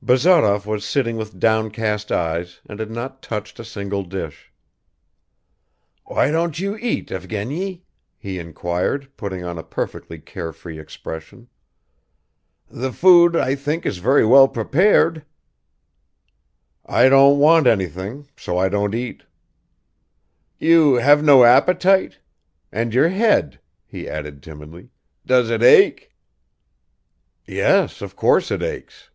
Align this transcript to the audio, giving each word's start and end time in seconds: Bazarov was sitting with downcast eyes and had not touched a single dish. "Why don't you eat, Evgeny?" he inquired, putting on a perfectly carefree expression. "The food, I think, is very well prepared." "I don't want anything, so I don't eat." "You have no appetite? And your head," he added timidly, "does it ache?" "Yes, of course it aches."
Bazarov 0.00 0.64
was 0.64 0.86
sitting 0.86 1.16
with 1.16 1.40
downcast 1.40 2.10
eyes 2.12 2.60
and 2.66 2.78
had 2.78 2.90
not 2.90 3.20
touched 3.20 3.58
a 3.58 3.64
single 3.64 4.04
dish. 4.04 4.50
"Why 6.04 6.30
don't 6.30 6.58
you 6.58 6.76
eat, 6.76 7.10
Evgeny?" 7.10 7.82
he 8.16 8.38
inquired, 8.38 9.08
putting 9.16 9.44
on 9.44 9.58
a 9.58 9.64
perfectly 9.64 10.18
carefree 10.20 10.78
expression. 10.78 11.48
"The 12.70 12.92
food, 12.92 13.34
I 13.36 13.54
think, 13.56 13.84
is 13.84 13.98
very 13.98 14.24
well 14.24 14.46
prepared." 14.48 15.26
"I 16.86 17.08
don't 17.10 17.38
want 17.40 17.66
anything, 17.66 18.28
so 18.36 18.56
I 18.56 18.68
don't 18.70 18.94
eat." 18.94 19.24
"You 20.58 20.94
have 20.94 21.22
no 21.24 21.44
appetite? 21.44 22.18
And 22.72 22.94
your 22.94 23.08
head," 23.08 23.60
he 23.84 24.08
added 24.08 24.42
timidly, 24.44 24.90
"does 25.26 25.50
it 25.50 25.62
ache?" 25.62 26.12
"Yes, 27.46 28.00
of 28.00 28.14
course 28.16 28.50
it 28.52 28.62
aches." 28.62 29.10